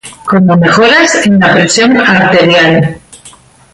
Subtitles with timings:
[0.25, 2.99] como mejoras en la presión arterial